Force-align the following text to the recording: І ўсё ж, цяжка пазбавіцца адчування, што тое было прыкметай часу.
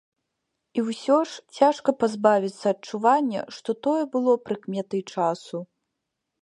І 0.77 0.83
ўсё 0.89 1.17
ж, 1.31 1.43
цяжка 1.57 1.89
пазбавіцца 2.05 2.65
адчування, 2.75 3.41
што 3.59 3.69
тое 3.89 4.03
было 4.15 4.31
прыкметай 4.49 5.01
часу. 5.17 5.57